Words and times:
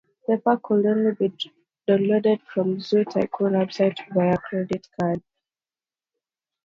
The 0.27 0.39
pack 0.39 0.63
could 0.63 0.83
only 0.87 1.11
be 1.13 1.29
downloaded 1.87 2.41
from 2.51 2.73
the 2.73 2.81
"Zoo 2.81 3.03
Tycoon" 3.05 3.51
website 3.53 3.99
via 4.15 4.35
credit 4.35 4.87
card. 4.99 5.21